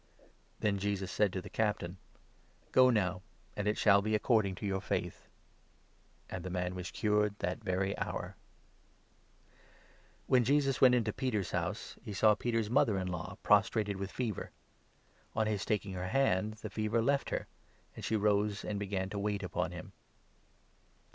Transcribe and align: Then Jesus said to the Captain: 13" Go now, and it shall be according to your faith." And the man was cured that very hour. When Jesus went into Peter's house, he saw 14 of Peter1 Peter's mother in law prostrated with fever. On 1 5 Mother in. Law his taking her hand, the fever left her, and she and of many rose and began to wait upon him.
Then 0.61 0.79
Jesus 0.79 1.11
said 1.11 1.31
to 1.31 1.43
the 1.43 1.49
Captain: 1.51 1.97
13" 2.63 2.71
Go 2.71 2.89
now, 2.89 3.21
and 3.55 3.67
it 3.67 3.77
shall 3.77 4.01
be 4.01 4.15
according 4.15 4.55
to 4.55 4.65
your 4.65 4.81
faith." 4.81 5.27
And 6.27 6.43
the 6.43 6.49
man 6.49 6.73
was 6.73 6.89
cured 6.89 7.35
that 7.37 7.63
very 7.63 7.95
hour. 7.99 8.35
When 10.25 10.43
Jesus 10.43 10.81
went 10.81 10.95
into 10.95 11.13
Peter's 11.13 11.51
house, 11.51 11.97
he 12.03 12.13
saw 12.13 12.29
14 12.29 12.31
of 12.31 12.37
Peter1 12.37 12.39
Peter's 12.39 12.69
mother 12.71 12.97
in 12.97 13.07
law 13.09 13.37
prostrated 13.43 13.97
with 13.97 14.09
fever. 14.11 14.49
On 15.35 15.45
1 15.45 15.45
5 15.45 15.45
Mother 15.45 15.45
in. 15.45 15.45
Law 15.45 15.51
his 15.51 15.65
taking 15.65 15.93
her 15.93 16.07
hand, 16.07 16.53
the 16.55 16.69
fever 16.71 16.99
left 16.99 17.29
her, 17.29 17.45
and 17.95 18.03
she 18.03 18.15
and 18.15 18.23
of 18.23 18.23
many 18.23 18.33
rose 18.41 18.65
and 18.65 18.79
began 18.79 19.07
to 19.11 19.19
wait 19.19 19.43
upon 19.43 19.69
him. 19.69 19.91